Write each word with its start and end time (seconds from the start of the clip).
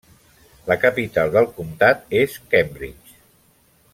La 0.69 0.77
capital 0.85 1.29
del 1.35 1.47
comtat 1.59 2.03
és 2.23 2.39
Cambridge. 2.55 3.15